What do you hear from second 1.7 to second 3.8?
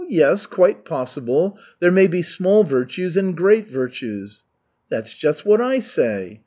there may be small virtues and great